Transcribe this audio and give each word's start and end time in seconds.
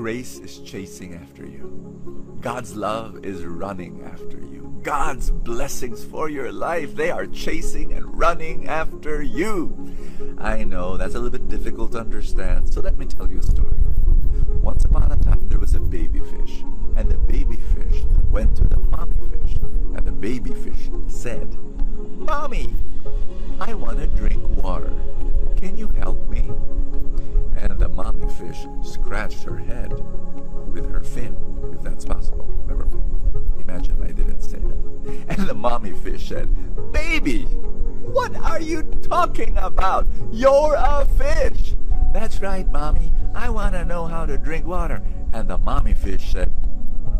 Grace 0.00 0.38
is 0.38 0.60
chasing 0.60 1.12
after 1.12 1.44
you. 1.44 2.38
God's 2.40 2.74
love 2.74 3.22
is 3.22 3.44
running 3.44 4.02
after 4.10 4.38
you. 4.38 4.80
God's 4.82 5.30
blessings 5.30 6.02
for 6.02 6.30
your 6.30 6.50
life, 6.50 6.94
they 6.94 7.10
are 7.10 7.26
chasing 7.26 7.92
and 7.92 8.18
running 8.18 8.66
after 8.66 9.22
you. 9.22 9.94
I 10.38 10.64
know 10.64 10.96
that's 10.96 11.16
a 11.16 11.20
little 11.20 11.38
bit 11.38 11.48
difficult 11.48 11.92
to 11.92 11.98
understand, 11.98 12.72
so 12.72 12.80
let 12.80 12.96
me 12.96 13.04
tell 13.04 13.30
you 13.30 13.40
a 13.40 13.42
story. 13.42 13.76
Fish 28.52 28.66
scratched 28.82 29.42
her 29.44 29.56
head 29.56 29.92
with 30.72 30.90
her 30.90 31.02
fin, 31.02 31.36
if 31.72 31.82
that's 31.82 32.04
possible. 32.04 32.46
Remember, 32.66 32.86
imagine 33.60 34.02
I 34.02 34.12
didn't 34.12 34.40
say 34.40 34.58
that. 34.58 35.24
And 35.28 35.48
the 35.48 35.54
mommy 35.54 35.92
fish 35.92 36.28
said, 36.28 36.48
Baby, 36.92 37.44
what 37.44 38.34
are 38.36 38.60
you 38.60 38.82
talking 39.02 39.56
about? 39.58 40.06
You're 40.32 40.74
a 40.76 41.06
fish. 41.06 41.74
That's 42.12 42.40
right, 42.40 42.70
mommy. 42.72 43.12
I 43.34 43.50
want 43.50 43.74
to 43.74 43.84
know 43.84 44.06
how 44.06 44.26
to 44.26 44.36
drink 44.36 44.66
water. 44.66 45.02
And 45.32 45.48
the 45.48 45.58
mommy 45.58 45.94
fish 45.94 46.32
said, 46.32 46.52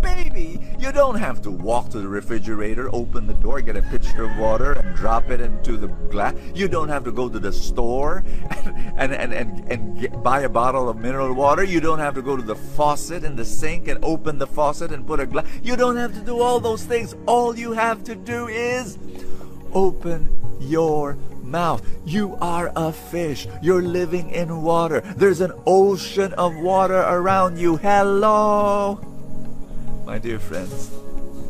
Baby, 0.00 0.58
you 0.78 0.92
don't 0.92 1.16
have 1.16 1.42
to 1.42 1.50
walk 1.50 1.90
to 1.90 1.98
the 1.98 2.08
refrigerator, 2.08 2.88
open 2.94 3.26
the 3.26 3.34
door, 3.34 3.60
get 3.60 3.76
a 3.76 3.82
pitcher 3.82 4.24
of 4.24 4.36
water, 4.38 4.72
and 4.72 4.96
drop 4.96 5.30
it 5.30 5.40
into 5.40 5.76
the 5.76 5.88
glass. 5.88 6.34
You 6.54 6.68
don't 6.68 6.88
have 6.88 7.04
to 7.04 7.12
go 7.12 7.28
to 7.28 7.38
the 7.38 7.52
store 7.52 8.24
and, 8.96 9.12
and, 9.12 9.32
and, 9.34 9.70
and, 9.70 10.00
get, 10.00 10.22
buy 10.22 10.40
a 10.40 10.48
bottle 10.48 10.88
of 10.88 10.96
mineral 10.96 11.34
water. 11.34 11.62
You 11.64 11.80
don't 11.80 11.98
have 11.98 12.14
to 12.14 12.22
go 12.22 12.36
to 12.36 12.42
the 12.42 12.54
faucet 12.54 13.24
in 13.24 13.36
the 13.36 13.44
sink 13.44 13.88
and 13.88 14.02
open 14.02 14.38
the 14.38 14.46
faucet 14.46 14.90
and 14.92 15.06
put 15.06 15.20
a 15.20 15.26
glass. 15.26 15.46
You 15.62 15.76
don't 15.76 15.96
have 15.96 16.14
to 16.14 16.20
do 16.20 16.40
all 16.40 16.60
those 16.60 16.84
things. 16.84 17.14
All 17.26 17.56
you 17.56 17.72
have 17.72 18.02
to 18.04 18.14
do 18.14 18.48
is 18.48 18.98
open 19.74 20.28
your 20.60 21.18
mouth. 21.42 21.86
You 22.06 22.36
are 22.40 22.72
a 22.76 22.92
fish. 22.92 23.48
You're 23.60 23.82
living 23.82 24.30
in 24.30 24.62
water. 24.62 25.00
There's 25.16 25.40
an 25.40 25.52
ocean 25.66 26.32
of 26.34 26.56
water 26.56 27.00
around 27.00 27.58
you. 27.58 27.76
Hello 27.76 29.09
my 30.10 30.18
dear 30.18 30.40
friends. 30.40 30.90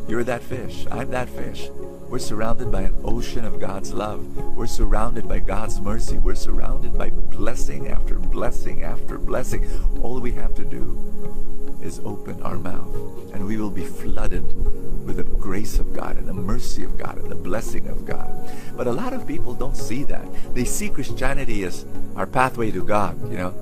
You're 0.07 0.23
that 0.23 0.43
fish. 0.43 0.85
I'm 0.91 1.09
that 1.09 1.29
fish. 1.29 1.69
We're 2.09 2.19
surrounded 2.19 2.71
by 2.71 2.81
an 2.81 2.95
ocean 3.03 3.43
of 3.43 3.59
God's 3.59 3.91
love. 3.91 4.37
We're 4.55 4.67
surrounded 4.67 5.27
by 5.27 5.39
God's 5.39 5.81
mercy. 5.81 6.19
We're 6.19 6.35
surrounded 6.35 6.95
by 6.95 7.09
blessing 7.09 7.87
after 7.87 8.19
blessing 8.19 8.83
after 8.83 9.17
blessing. 9.17 9.67
All 10.03 10.21
we 10.21 10.31
have 10.33 10.53
to 10.53 10.63
do 10.63 11.79
is 11.81 12.01
open 12.05 12.39
our 12.43 12.59
mouth, 12.59 13.33
and 13.33 13.47
we 13.47 13.57
will 13.57 13.71
be 13.71 13.83
flooded 13.83 14.45
with 15.07 15.17
the 15.17 15.23
grace 15.23 15.79
of 15.79 15.91
God 15.95 16.17
and 16.17 16.27
the 16.27 16.33
mercy 16.33 16.83
of 16.83 16.99
God 16.99 17.17
and 17.17 17.31
the 17.31 17.41
blessing 17.49 17.87
of 17.87 18.05
God. 18.05 18.29
But 18.77 18.85
a 18.85 18.91
lot 18.91 19.11
of 19.11 19.25
people 19.25 19.55
don't 19.55 19.75
see 19.75 20.03
that. 20.03 20.27
They 20.53 20.65
see 20.65 20.89
Christianity 20.89 21.63
as 21.63 21.83
our 22.15 22.27
pathway 22.27 22.69
to 22.69 22.83
God, 22.83 23.19
you 23.31 23.39
know, 23.39 23.55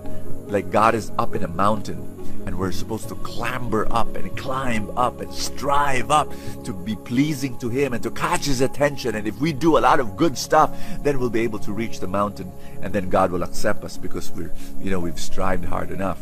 like 0.49 0.71
God 0.71 0.95
is 0.95 1.11
up 1.17 1.35
in 1.35 1.43
a 1.43 1.47
mountain 1.47 2.19
and 2.45 2.57
we're 2.57 2.71
supposed 2.71 3.07
to 3.09 3.15
clamber 3.15 3.87
up 3.91 4.15
and 4.15 4.35
climb 4.35 4.89
up 4.97 5.21
and 5.21 5.31
strive 5.31 6.09
up 6.09 6.33
to 6.63 6.73
be 6.73 6.95
pleasing 6.95 7.57
to 7.59 7.69
Him 7.69 7.93
and 7.93 8.01
to 8.01 8.09
catch 8.09 8.45
His 8.45 8.61
attention. 8.61 9.15
And 9.15 9.27
if 9.27 9.39
we 9.39 9.53
do 9.53 9.77
a 9.77 9.79
lot 9.79 9.99
of 9.99 10.17
good 10.17 10.37
stuff, 10.37 10.75
then 11.03 11.19
we'll 11.19 11.29
be 11.29 11.41
able 11.41 11.59
to 11.59 11.71
reach 11.71 11.99
the 11.99 12.07
mountain, 12.07 12.51
and 12.81 12.91
then 12.91 13.09
God 13.09 13.31
will 13.31 13.43
accept 13.43 13.83
us 13.83 13.97
because 13.97 14.31
we're, 14.31 14.51
you 14.81 14.89
know, 14.89 14.99
we've 14.99 15.19
strived 15.19 15.65
hard 15.65 15.91
enough. 15.91 16.19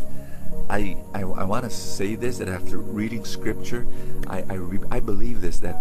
I, 0.69 0.97
I, 1.13 1.21
I 1.21 1.43
want 1.45 1.63
to 1.63 1.69
say 1.69 2.15
this 2.15 2.39
that 2.39 2.49
after 2.49 2.77
reading 2.77 3.23
Scripture, 3.23 3.87
I, 4.27 4.39
I, 4.39 4.97
I 4.97 4.99
believe 4.99 5.39
this 5.39 5.59
that 5.59 5.77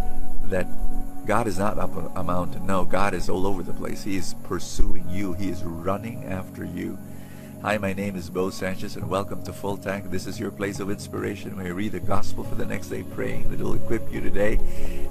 that 0.49 0.69
God 1.27 1.49
is 1.49 1.59
not 1.59 1.77
up 1.77 2.17
a 2.17 2.23
mountain. 2.23 2.65
No, 2.67 2.85
God 2.85 3.15
is 3.15 3.29
all 3.29 3.49
over 3.49 3.65
the 3.65 3.73
place. 3.73 4.05
He 4.05 4.17
is 4.17 4.37
pursuing 4.45 5.09
you. 5.11 5.33
He 5.33 5.49
is 5.49 5.65
running 5.65 6.25
after 6.27 6.65
you. 6.65 6.97
Hi, 7.67 7.79
my 7.79 7.93
name 7.93 8.15
is 8.15 8.31
Bo 8.31 8.51
Sanchez, 8.51 8.95
and 8.95 9.11
welcome 9.11 9.43
to 9.43 9.53
Full 9.53 9.77
Tank. 9.77 10.09
This 10.09 10.29
is 10.29 10.39
your 10.39 10.53
place 10.53 10.79
of 10.79 10.89
inspiration 10.89 11.57
where 11.57 11.67
you 11.67 11.75
read 11.75 11.91
the 11.91 11.99
gospel 11.99 12.45
for 12.45 12.55
the 12.55 12.65
next 12.65 12.91
day, 12.91 13.03
praying 13.03 13.51
that 13.51 13.59
will 13.59 13.75
equip 13.75 14.09
you 14.13 14.21
today. 14.21 14.61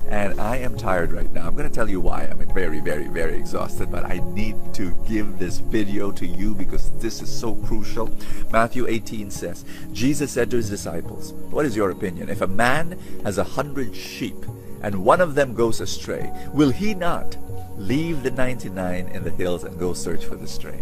And 0.08 0.40
I 0.40 0.56
am 0.56 0.78
tired 0.78 1.12
right 1.12 1.30
now. 1.34 1.48
I'm 1.48 1.56
going 1.58 1.68
to 1.68 1.76
tell 1.76 1.90
you 1.90 2.00
why. 2.00 2.22
I'm 2.22 2.38
very, 2.54 2.80
very, 2.80 3.10
very 3.10 3.36
exhausted, 3.36 3.92
but 3.92 4.06
I 4.06 4.22
need 4.32 4.56
to 4.76 4.92
give 5.06 5.38
this 5.38 5.58
video 5.58 6.14
to 6.14 6.26
you 6.26 6.56
because 6.56 6.92
this 7.02 7.22
is 7.22 7.30
so 7.30 7.56
crucial. 7.56 8.10
Matthew 8.54 8.88
18 8.88 9.32
says, 9.32 9.66
Jesus 9.92 10.32
said 10.32 10.50
to 10.52 10.56
his 10.56 10.70
disciples, 10.70 11.34
What 11.52 11.66
is 11.66 11.76
your 11.76 11.90
opinion? 11.90 12.30
If 12.30 12.40
a 12.40 12.48
man 12.48 12.98
has 13.26 13.38
a 13.38 13.44
hundred 13.44 13.94
sheep 13.94 14.46
and 14.82 15.04
one 15.04 15.20
of 15.20 15.36
them 15.36 15.56
goes 15.56 15.82
astray, 15.82 16.32
will 16.54 16.72
he 16.72 16.94
not 16.94 17.36
leave 17.76 18.24
the 18.24 18.32
99 18.32 19.10
in 19.10 19.26
the 19.26 19.32
hills 19.32 19.66
and 19.66 19.78
go 19.78 19.92
search 19.92 20.24
for 20.24 20.38
the 20.38 20.48
stray? 20.48 20.82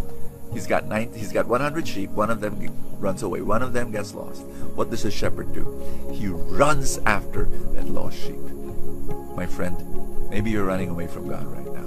He's 0.53 0.67
got 0.67 0.85
nine, 0.85 1.11
he's 1.13 1.31
got 1.31 1.47
100 1.47 1.87
sheep. 1.87 2.11
One 2.11 2.29
of 2.29 2.39
them 2.39 2.55
runs 2.99 3.23
away. 3.23 3.41
One 3.41 3.61
of 3.61 3.73
them 3.73 3.91
gets 3.91 4.13
lost. 4.13 4.43
What 4.75 4.89
does 4.89 5.03
a 5.05 5.11
shepherd 5.11 5.53
do? 5.53 5.65
He 6.13 6.27
runs 6.27 6.99
after 7.05 7.45
that 7.73 7.89
lost 7.89 8.17
sheep. 8.17 8.39
My 9.35 9.45
friend, 9.45 10.29
maybe 10.29 10.51
you're 10.51 10.65
running 10.65 10.89
away 10.89 11.07
from 11.07 11.27
God 11.27 11.45
right 11.45 11.65
now. 11.65 11.83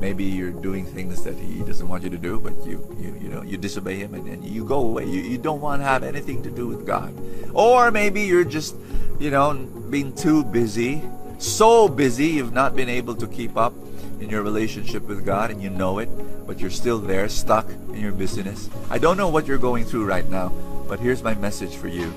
Maybe 0.00 0.24
you're 0.24 0.50
doing 0.50 0.86
things 0.86 1.22
that 1.24 1.36
He 1.36 1.60
doesn't 1.60 1.86
want 1.86 2.04
you 2.04 2.10
to 2.10 2.16
do, 2.16 2.40
but 2.40 2.54
you 2.64 2.80
you, 2.98 3.18
you 3.20 3.28
know 3.28 3.42
you 3.42 3.58
disobey 3.58 3.96
Him 3.96 4.14
and, 4.14 4.26
and 4.26 4.44
you 4.44 4.64
go 4.64 4.80
away. 4.80 5.04
You, 5.04 5.20
you 5.20 5.36
don't 5.36 5.60
want 5.60 5.82
to 5.82 5.84
have 5.86 6.02
anything 6.02 6.42
to 6.44 6.50
do 6.50 6.68
with 6.68 6.86
God. 6.86 7.12
Or 7.52 7.90
maybe 7.90 8.22
you're 8.22 8.44
just 8.44 8.74
you 9.18 9.30
know 9.30 9.52
being 9.90 10.14
too 10.14 10.44
busy, 10.44 11.02
so 11.40 11.88
busy 11.88 12.26
you've 12.26 12.52
not 12.52 12.76
been 12.76 12.88
able 12.88 13.14
to 13.14 13.26
keep 13.26 13.56
up 13.56 13.72
in 14.20 14.28
your 14.28 14.42
relationship 14.42 15.02
with 15.04 15.24
God 15.24 15.50
and 15.50 15.62
you 15.62 15.70
know 15.70 15.98
it, 15.98 16.08
but 16.46 16.60
you're 16.60 16.70
still 16.70 16.98
there, 16.98 17.28
stuck 17.28 17.68
in 17.70 18.00
your 18.00 18.12
busyness. 18.12 18.68
I 18.90 18.98
don't 18.98 19.16
know 19.16 19.28
what 19.28 19.46
you're 19.46 19.58
going 19.58 19.84
through 19.84 20.04
right 20.04 20.28
now, 20.28 20.50
but 20.88 21.00
here's 21.00 21.22
my 21.22 21.34
message 21.34 21.74
for 21.76 21.88
you 21.88 22.12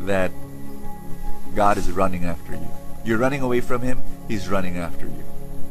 that 0.00 0.32
God 1.54 1.78
is 1.78 1.90
running 1.90 2.24
after 2.24 2.52
you. 2.52 2.68
You're 3.04 3.18
running 3.18 3.42
away 3.42 3.60
from 3.60 3.82
Him, 3.82 4.02
He's 4.26 4.48
running 4.48 4.76
after 4.78 5.06
you. 5.06 5.24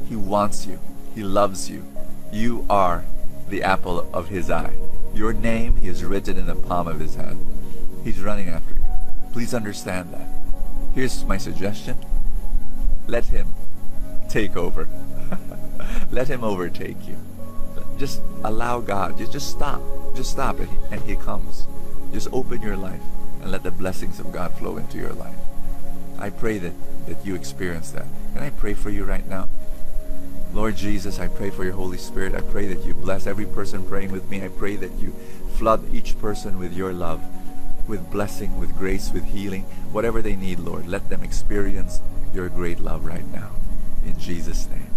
He 0.07 0.16
wants 0.16 0.66
you, 0.66 0.79
He 1.13 1.23
loves 1.23 1.69
you. 1.69 1.85
You 2.31 2.66
are 2.69 3.03
the 3.50 3.63
apple 3.63 4.07
of 4.13 4.29
His 4.29 4.50
eye. 4.50 4.73
Your 5.13 5.34
name 5.34 5.75
He 5.75 5.88
has 5.88 6.03
written 6.03 6.38
in 6.38 6.46
the 6.46 6.56
palm 6.56 6.88
of 6.88 7.00
His 7.00 7.16
hand. 7.16 7.46
He's 8.03 8.22
running 8.22 8.47
after 8.47 8.73
you. 8.75 8.85
Please 9.34 9.53
understand 9.53 10.13
that. 10.13 10.28
Here's 10.96 11.25
my 11.25 11.38
suggestion 11.38 11.97
let 13.08 13.25
Him 13.25 13.47
take 14.30 14.56
over. 14.58 14.88
Let 16.12 16.28
him 16.28 16.44
overtake 16.44 17.08
you. 17.08 17.18
Just 17.97 18.22
allow 18.44 18.80
God. 18.80 19.18
Just, 19.18 19.31
just 19.31 19.50
stop. 19.50 19.81
Just 20.16 20.31
stop 20.31 20.59
and 20.59 20.69
he, 20.69 20.78
and 20.91 21.02
he 21.02 21.16
comes. 21.16 21.68
Just 22.12 22.28
open 22.31 22.62
your 22.62 22.78
life 22.78 23.02
and 23.41 23.52
let 23.52 23.64
the 23.64 23.72
blessings 23.72 24.19
of 24.19 24.31
God 24.31 24.53
flow 24.53 24.78
into 24.78 24.97
your 24.97 25.14
life. 25.14 25.36
I 26.19 26.30
pray 26.30 26.58
that, 26.59 26.74
that 27.08 27.25
you 27.25 27.36
experience 27.36 27.91
that. 27.91 28.06
Can 28.34 28.44
I 28.44 28.50
pray 28.52 28.74
for 28.74 28.90
you 28.90 29.03
right 29.06 29.28
now? 29.28 29.50
Lord 30.53 30.75
Jesus, 30.75 31.20
I 31.20 31.28
pray 31.28 31.50
for 31.50 31.64
your 31.64 31.73
Holy 31.73 31.97
Spirit. 31.97 32.35
I 32.35 32.41
pray 32.41 32.67
that 32.67 32.85
you 32.85 32.94
bless 32.94 33.26
every 33.26 33.46
person 33.46 33.84
praying 33.84 34.11
with 34.11 34.29
me. 34.29 34.44
I 34.44 34.49
pray 34.49 34.76
that 34.76 34.94
you 34.99 35.16
flood 35.56 35.94
each 35.94 36.20
person 36.20 36.59
with 36.59 36.73
your 36.73 36.94
love, 36.94 37.22
with 37.88 38.09
blessing, 38.12 38.58
with 38.59 38.76
grace, 38.78 39.12
with 39.12 39.26
healing, 39.26 39.64
whatever 39.91 40.22
they 40.22 40.35
need, 40.35 40.59
Lord. 40.59 40.88
Let 40.88 41.09
them 41.09 41.24
experience 41.24 42.02
your 42.34 42.50
great 42.50 42.80
love 42.80 43.06
right 43.06 43.28
now. 43.32 43.52
In 44.06 44.18
Jesus' 44.20 44.68
name. 44.70 44.90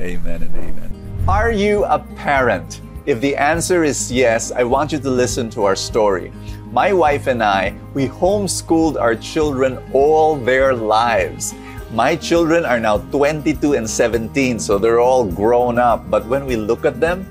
Amen 0.00 0.42
and 0.42 0.56
amen. 0.56 1.24
Are 1.28 1.52
you 1.52 1.84
a 1.84 1.98
parent? 2.16 2.80
If 3.06 3.20
the 3.20 3.36
answer 3.36 3.84
is 3.84 4.10
yes, 4.10 4.50
I 4.50 4.64
want 4.64 4.92
you 4.92 4.98
to 4.98 5.10
listen 5.10 5.50
to 5.50 5.64
our 5.64 5.76
story. 5.76 6.32
My 6.72 6.92
wife 6.92 7.26
and 7.28 7.42
I, 7.42 7.76
we 7.92 8.08
homeschooled 8.08 9.00
our 9.00 9.14
children 9.14 9.78
all 9.92 10.36
their 10.36 10.74
lives. 10.74 11.54
My 11.92 12.16
children 12.16 12.64
are 12.64 12.80
now 12.80 12.98
22 13.12 13.74
and 13.74 13.88
17, 13.88 14.58
so 14.58 14.78
they're 14.78 15.00
all 15.00 15.24
grown 15.24 15.78
up. 15.78 16.10
But 16.10 16.26
when 16.26 16.44
we 16.46 16.56
look 16.56 16.84
at 16.84 16.98
them, 16.98 17.24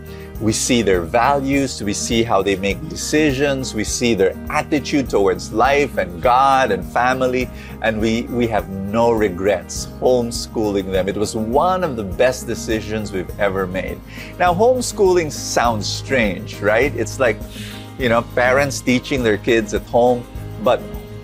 we 0.43 0.51
see 0.51 0.81
their 0.81 1.01
values, 1.01 1.81
we 1.81 1.93
see 1.93 2.21
how 2.21 2.41
they 2.41 2.57
make 2.57 2.77
decisions, 2.89 3.73
we 3.73 3.85
see 3.85 4.13
their 4.13 4.35
attitude 4.49 5.09
towards 5.09 5.53
life 5.53 5.97
and 5.97 6.21
God 6.21 6.71
and 6.71 6.83
family, 6.83 7.49
and 7.81 7.99
we, 7.99 8.23
we 8.23 8.45
have 8.47 8.69
no 8.69 9.11
regrets 9.11 9.87
homeschooling 10.01 10.91
them. 10.91 11.07
It 11.07 11.15
was 11.15 11.33
one 11.33 11.81
of 11.83 11.95
the 11.95 12.03
best 12.03 12.45
decisions 12.45 13.13
we've 13.13 13.39
ever 13.39 13.65
made. 13.65 13.99
Now, 14.37 14.53
homeschooling 14.53 15.31
sounds 15.31 15.87
strange, 15.87 16.59
right? 16.59 16.93
It's 16.93 17.21
like, 17.21 17.37
you 17.97 18.09
know, 18.09 18.21
parents 18.35 18.81
teaching 18.81 19.23
their 19.23 19.37
kids 19.37 19.73
at 19.73 19.83
home, 19.83 20.27
but 20.61 20.81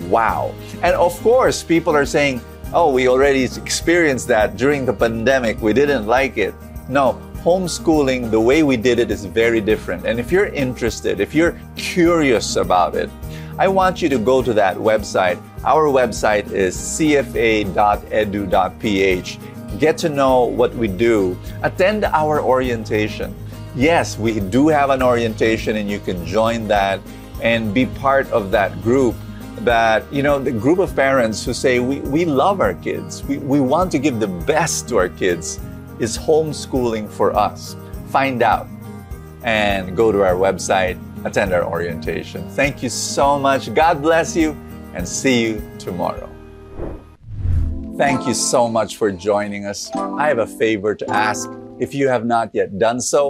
wow. 0.07 0.55
And 0.81 0.95
of 0.95 1.19
course, 1.21 1.61
people 1.61 1.93
are 1.93 2.05
saying, 2.05 2.39
oh, 2.73 2.93
we 2.93 3.09
already 3.09 3.43
experienced 3.43 4.29
that 4.29 4.55
during 4.55 4.85
the 4.85 4.93
pandemic, 4.93 5.59
we 5.61 5.73
didn't 5.73 6.07
like 6.07 6.37
it. 6.37 6.55
No, 6.87 7.21
homeschooling, 7.43 8.31
the 8.31 8.39
way 8.39 8.63
we 8.63 8.77
did 8.77 8.99
it 8.99 9.11
is 9.11 9.25
very 9.25 9.61
different. 9.61 10.05
And 10.05 10.19
if 10.19 10.31
you're 10.31 10.47
interested, 10.47 11.19
if 11.19 11.33
you're 11.33 11.59
curious 11.75 12.55
about 12.55 12.95
it, 12.95 13.09
I 13.57 13.67
want 13.67 14.01
you 14.01 14.09
to 14.09 14.17
go 14.17 14.41
to 14.41 14.53
that 14.53 14.77
website. 14.77 15.37
Our 15.65 15.87
website 15.87 16.51
is 16.51 16.75
cfa.edu.ph. 16.77 17.69
Get 19.79 19.97
to 19.97 20.09
know 20.09 20.45
what 20.45 20.73
we 20.75 20.87
do. 20.87 21.37
Attend 21.63 22.05
our 22.05 22.41
orientation. 22.41 23.35
Yes, 23.75 24.17
we 24.17 24.39
do 24.39 24.67
have 24.69 24.89
an 24.89 25.03
orientation, 25.03 25.75
and 25.75 25.89
you 25.89 25.99
can 25.99 26.25
join 26.25 26.67
that 26.69 26.99
and 27.41 27.73
be 27.73 27.85
part 27.85 28.31
of 28.31 28.51
that 28.51 28.81
group 28.81 29.15
that 29.61 30.11
you 30.11 30.23
know 30.23 30.39
the 30.39 30.51
group 30.51 30.79
of 30.79 30.95
parents 30.95 31.43
who 31.43 31.53
say 31.53 31.79
we, 31.79 31.99
we 32.01 32.23
love 32.23 32.61
our 32.61 32.73
kids 32.75 33.23
we, 33.25 33.37
we 33.39 33.59
want 33.59 33.91
to 33.91 33.99
give 33.99 34.19
the 34.19 34.27
best 34.27 34.87
to 34.87 34.97
our 34.97 35.09
kids 35.09 35.59
is 35.99 36.17
homeschooling 36.17 37.09
for 37.09 37.35
us? 37.35 37.75
Find 38.07 38.41
out 38.41 38.67
and 39.43 39.95
go 39.95 40.11
to 40.11 40.23
our 40.23 40.35
website, 40.35 40.97
attend 41.25 41.53
our 41.53 41.63
orientation. 41.63 42.47
Thank 42.51 42.81
you 42.83 42.89
so 42.89 43.37
much. 43.37 43.73
God 43.73 44.01
bless 44.01 44.35
you 44.35 44.57
and 44.93 45.07
see 45.07 45.43
you 45.43 45.71
tomorrow. 45.77 46.29
Thank 47.97 48.27
you 48.27 48.33
so 48.33 48.67
much 48.69 48.95
for 48.95 49.11
joining 49.11 49.65
us. 49.65 49.91
I 49.93 50.27
have 50.27 50.39
a 50.39 50.47
favor 50.47 50.95
to 50.95 51.09
ask. 51.09 51.49
If 51.79 51.93
you 51.93 52.07
have 52.07 52.25
not 52.25 52.49
yet 52.53 52.77
done 52.79 53.01
so, 53.01 53.29